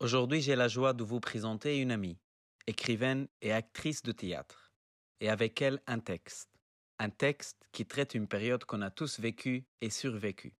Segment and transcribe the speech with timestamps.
[0.00, 2.16] Aujourd'hui, j'ai la joie de vous présenter une amie,
[2.66, 4.72] écrivaine et actrice de théâtre,
[5.20, 6.48] et avec elle un texte.
[6.98, 10.54] Un texte qui traite une période qu'on a tous vécue et survécue.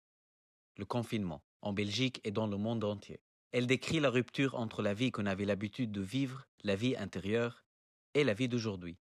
[0.76, 3.22] Le confinement, en Belgique et dans le monde entier.
[3.52, 7.64] Elle décrit la rupture entre la vie qu'on avait l'habitude de vivre, la vie intérieure,
[8.12, 8.98] et la vie d'aujourd'hui.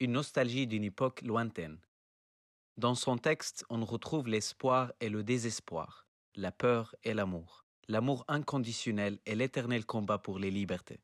[0.00, 1.78] Une nostalgie d'une époque lointaine.
[2.78, 6.06] Dans son texte, on retrouve l'espoir et le désespoir,
[6.36, 11.00] la peur et l'amour l'amour inconditionnel et l'éternel combat pour les libertés.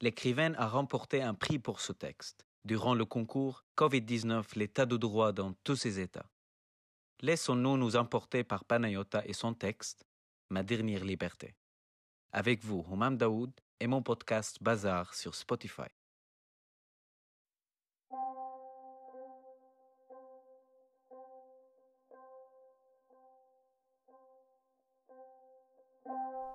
[0.00, 5.32] L'écrivaine a remporté un prix pour ce texte, durant le concours Covid-19, l'état de droit
[5.32, 6.28] dans tous ses états.
[7.20, 10.04] Laissons-nous nous emporter par Panayota et son texte,
[10.50, 11.54] Ma dernière liberté.
[12.32, 15.88] Avec vous, Humam Daoud et mon podcast Bazar sur Spotify.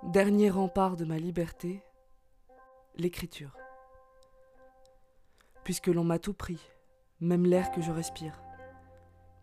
[0.07, 1.83] Dernier rempart de ma liberté,
[2.95, 3.57] l'écriture.
[5.65, 6.61] Puisque l'on m'a tout pris,
[7.19, 8.41] même l'air que je respire,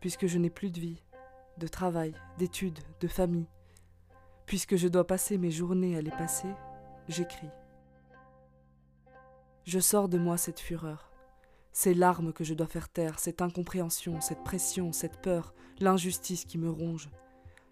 [0.00, 1.02] puisque je n'ai plus de vie,
[1.58, 3.50] de travail, d'études, de famille,
[4.46, 6.48] puisque je dois passer mes journées à les passer,
[7.08, 7.50] j'écris.
[9.66, 11.12] Je sors de moi cette fureur,
[11.72, 16.56] ces larmes que je dois faire taire, cette incompréhension, cette pression, cette peur, l'injustice qui
[16.56, 17.10] me ronge,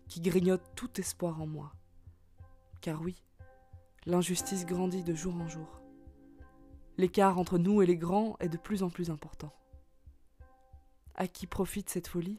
[0.09, 1.73] qui grignote tout espoir en moi.
[2.83, 3.15] Car oui,
[4.07, 5.81] l'injustice grandit de jour en jour.
[6.99, 9.53] L'écart entre nous et les grands est de plus en plus important.
[11.15, 12.39] À qui profite cette folie?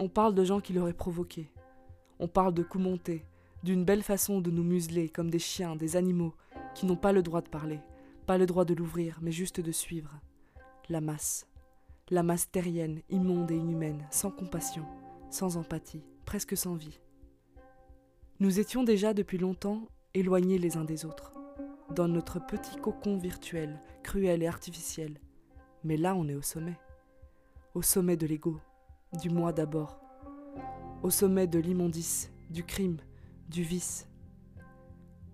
[0.00, 1.48] On parle de gens qui l'auraient provoqué.
[2.18, 3.24] On parle de coups montés,
[3.62, 6.34] d'une belle façon de nous museler comme des chiens, des animaux,
[6.74, 7.78] qui n'ont pas le droit de parler,
[8.26, 10.18] pas le droit de l'ouvrir, mais juste de suivre.
[10.88, 11.46] La masse.
[12.10, 14.84] La masse terrienne, immonde et inhumaine, sans compassion,
[15.30, 16.98] sans empathie, presque sans vie.
[18.40, 21.32] Nous étions déjà depuis longtemps éloignés les uns des autres,
[21.92, 25.18] dans notre petit cocon virtuel, cruel et artificiel.
[25.82, 26.78] Mais là, on est au sommet.
[27.74, 28.60] Au sommet de l'ego,
[29.20, 29.98] du moi d'abord.
[31.02, 32.98] Au sommet de l'immondice, du crime,
[33.48, 34.08] du vice.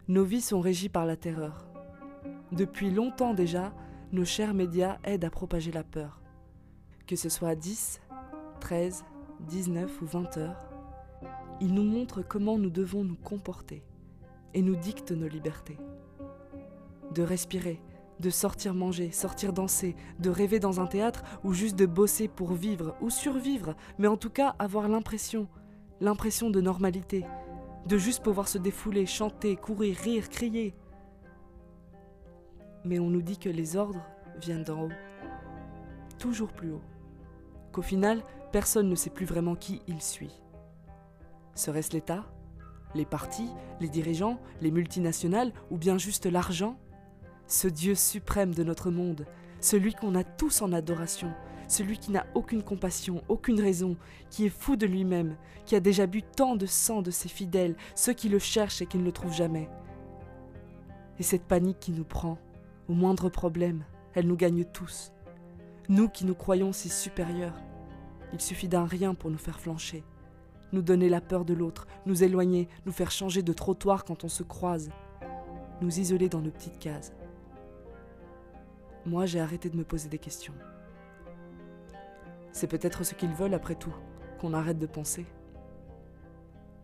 [0.08, 1.66] Nos vies sont régies par la terreur.
[2.52, 3.74] Depuis longtemps déjà,
[4.12, 6.22] nos chers médias aident à propager la peur.
[7.06, 8.00] Que ce soit à 10,
[8.60, 9.04] 13,
[9.40, 10.63] 19 ou 20 heures,
[11.60, 13.82] il nous montre comment nous devons nous comporter
[14.54, 15.78] et nous dicte nos libertés.
[17.12, 17.80] De respirer,
[18.20, 22.52] de sortir manger, sortir danser, de rêver dans un théâtre ou juste de bosser pour
[22.52, 25.48] vivre ou survivre, mais en tout cas avoir l'impression,
[26.00, 27.24] l'impression de normalité,
[27.86, 30.74] de juste pouvoir se défouler, chanter, courir, rire, crier.
[32.84, 34.04] Mais on nous dit que les ordres
[34.40, 34.92] viennent d'en haut,
[36.18, 36.82] toujours plus haut,
[37.72, 38.22] qu'au final,
[38.52, 40.43] personne ne sait plus vraiment qui il suit.
[41.54, 42.24] Serait-ce l'État
[42.94, 43.48] Les partis
[43.80, 46.76] Les dirigeants Les multinationales Ou bien juste l'argent?
[47.46, 49.26] Ce Dieu suprême de notre monde,
[49.60, 51.32] celui qu'on a tous en adoration,
[51.68, 53.96] celui qui n'a aucune compassion, aucune raison,
[54.30, 57.76] qui est fou de lui-même, qui a déjà bu tant de sang de ses fidèles,
[57.94, 59.68] ceux qui le cherchent et qui ne le trouvent jamais.
[61.18, 62.38] Et cette panique qui nous prend,
[62.88, 63.84] au moindre problème,
[64.14, 65.12] elle nous gagne tous.
[65.88, 67.60] Nous qui nous croyons si supérieurs,
[68.32, 70.02] il suffit d'un rien pour nous faire flancher
[70.72, 74.28] nous donner la peur de l'autre, nous éloigner, nous faire changer de trottoir quand on
[74.28, 74.90] se croise,
[75.80, 77.12] nous isoler dans nos petites cases.
[79.06, 80.54] Moi, j'ai arrêté de me poser des questions.
[82.52, 83.94] C'est peut-être ce qu'ils veulent après tout,
[84.40, 85.26] qu'on arrête de penser.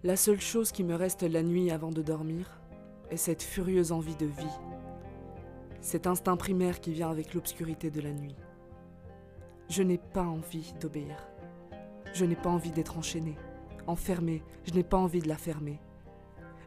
[0.02, 2.60] La seule chose qui me reste la nuit avant de dormir
[3.10, 4.58] est cette furieuse envie de vie,
[5.80, 8.36] cet instinct primaire qui vient avec l'obscurité de la nuit.
[9.68, 11.28] Je n'ai pas envie d'obéir.
[12.12, 13.36] Je n'ai pas envie d'être enchaîné
[13.86, 15.80] enfermée, je n'ai pas envie de la fermer.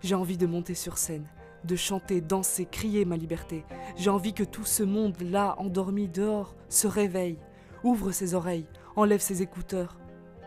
[0.02, 1.28] J'ai envie de monter sur scène,
[1.64, 3.64] de chanter, danser, crier ma liberté.
[3.96, 7.40] J'ai envie que tout ce monde-là, endormi dehors, se réveille,
[7.84, 9.98] ouvre ses oreilles, enlève ses écouteurs,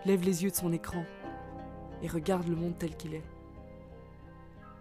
[0.05, 1.05] lève les yeux de son écran
[2.03, 3.25] et regarde le monde tel qu'il est.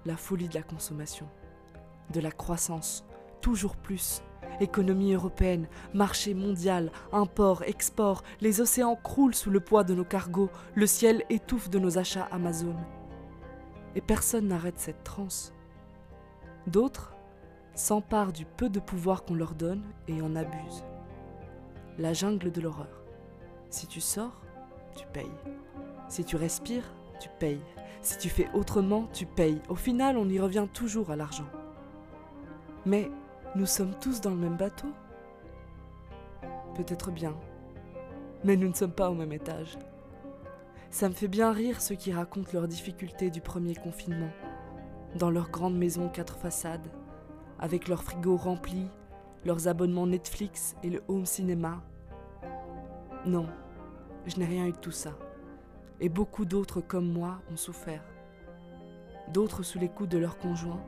[0.05, 1.27] La folie de la consommation,
[2.11, 3.05] de la croissance,
[3.41, 4.21] toujours plus,
[4.59, 10.49] Économie européenne, marché mondial, import, export, les océans croulent sous le poids de nos cargos,
[10.75, 12.75] le ciel étouffe de nos achats Amazon.
[13.95, 15.53] Et personne n'arrête cette transe.
[16.67, 17.15] D'autres
[17.75, 20.83] s'emparent du peu de pouvoir qu'on leur donne et en abusent.
[21.97, 23.03] La jungle de l'horreur.
[23.69, 24.41] Si tu sors,
[24.95, 25.25] tu payes.
[26.07, 27.61] Si tu respires, tu payes.
[28.01, 29.61] Si tu fais autrement, tu payes.
[29.69, 31.47] Au final, on y revient toujours à l'argent.
[32.85, 33.09] Mais
[33.55, 34.89] nous sommes tous dans le même bateau
[36.75, 37.33] Peut-être bien.
[38.43, 39.77] Mais nous ne sommes pas au même étage.
[40.91, 44.29] Ça me fait bien rire ceux qui racontent leurs difficultés du premier confinement.
[45.15, 46.87] dans leurs grandes maisons quatre façades,
[47.57, 48.89] avec leurs frigos remplis,
[49.45, 51.81] leurs abonnements Netflix et le home cinéma.
[53.25, 53.47] Non,
[54.25, 55.11] je n'ai rien eu de tout ça.
[56.01, 58.03] Et beaucoup d'autres comme moi ont souffert.
[59.31, 60.83] D'autres sous les coups de leurs conjoints,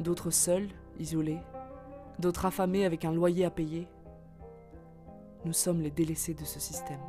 [0.00, 0.68] d'autres seuls,
[0.98, 1.38] isolés,
[2.18, 3.88] d'autres affamés avec un loyer à payer.
[5.44, 7.00] Nous sommes les délaissés de ce système.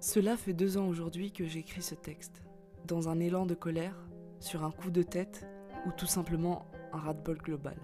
[0.00, 2.42] Cela fait deux ans aujourd'hui que j'écris ce texte,
[2.86, 3.96] dans un élan de colère,
[4.40, 5.46] sur un coup de tête
[5.86, 7.76] ou tout simplement un ras-de-bol global.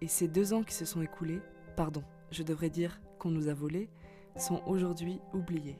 [0.00, 1.40] Et ces deux ans qui se sont écoulés,
[1.76, 3.88] pardon, je devrais dire qu'on nous a volés,
[4.36, 5.78] sont aujourd'hui oubliés.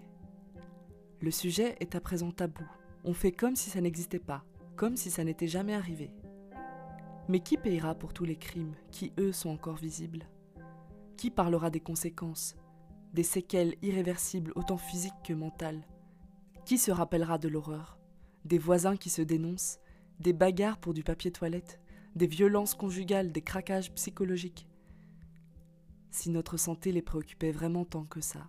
[1.21, 2.65] Le sujet est à présent tabou.
[3.05, 4.44] On fait comme si ça n'existait pas,
[4.77, 6.11] comme si ça n'était jamais arrivé.
[7.29, 10.27] Mais qui payera pour tous les crimes qui, eux, sont encore visibles?
[11.19, 12.57] Qui parlera des conséquences,
[13.13, 15.87] des séquelles irréversibles autant physiques que mentales?
[16.65, 17.99] Qui se rappellera de l'horreur?
[18.47, 19.79] Des voisins qui se dénoncent,
[20.21, 21.81] des bagarres pour du papier toilette,
[22.15, 24.67] des violences conjugales, des craquages psychologiques?
[26.11, 28.49] Si notre santé les préoccupait vraiment tant que ça,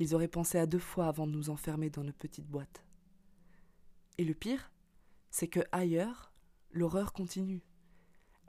[0.00, 2.84] ils auraient pensé à deux fois avant de nous enfermer dans nos petites boîtes.
[4.18, 4.72] Et le pire,
[5.30, 6.32] c'est que ailleurs,
[6.72, 7.62] l'horreur continue.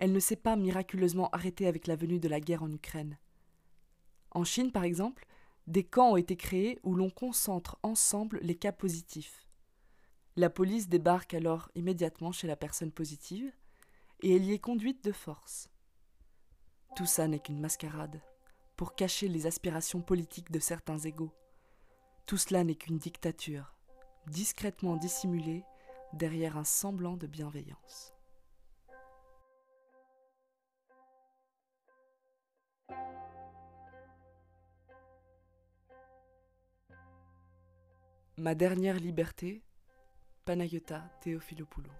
[0.01, 3.19] Elle ne s'est pas miraculeusement arrêtée avec la venue de la guerre en Ukraine.
[4.31, 5.27] En Chine, par exemple,
[5.67, 9.45] des camps ont été créés où l'on concentre ensemble les cas positifs.
[10.35, 13.53] La police débarque alors immédiatement chez la personne positive
[14.21, 15.69] et elle y est conduite de force.
[16.95, 18.23] Tout ça n'est qu'une mascarade
[18.77, 21.35] pour cacher les aspirations politiques de certains égaux.
[22.25, 23.75] Tout cela n'est qu'une dictature,
[24.25, 25.63] discrètement dissimulée
[26.13, 28.15] derrière un semblant de bienveillance.
[38.41, 39.61] Ma dernière liberté,
[40.45, 41.91] Panayota Theophilopoulou.